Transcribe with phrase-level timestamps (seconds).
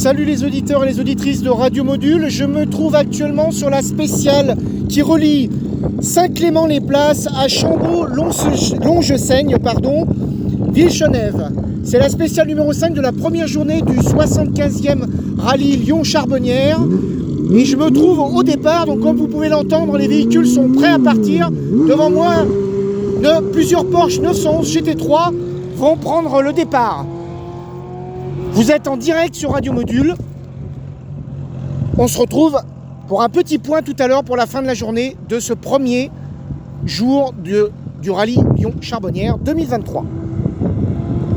[0.00, 2.30] Salut les auditeurs et les auditrices de Radio Module.
[2.30, 4.56] Je me trouve actuellement sur la spéciale
[4.88, 5.50] qui relie
[6.00, 10.06] Saint-Clément-les-Places à Chambaud-Longe-Seigne, pardon,
[10.72, 11.52] Villechenève.
[11.84, 15.02] C'est la spéciale numéro 5 de la première journée du 75e
[15.36, 16.80] rallye Lyon-Charbonnière.
[17.52, 20.92] Et je me trouve au départ, donc comme vous pouvez l'entendre, les véhicules sont prêts
[20.92, 21.50] à partir.
[21.50, 22.46] Devant moi,
[23.22, 25.34] de, plusieurs Porsche 911 GT3
[25.76, 27.04] vont prendre le départ.
[28.60, 30.14] Vous êtes en direct sur Radio Module.
[31.96, 32.60] On se retrouve
[33.08, 35.54] pour un petit point tout à l'heure pour la fin de la journée de ce
[35.54, 36.10] premier
[36.84, 40.04] jour du rallye Lyon-Charbonnière 2023.